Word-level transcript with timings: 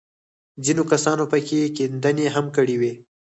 ځينو 0.65 0.83
کسانو 0.91 1.23
پکښې 1.31 1.73
کيندنې 1.77 2.25
هم 2.35 2.45
کړې 2.55 2.75
وې. 2.81 2.93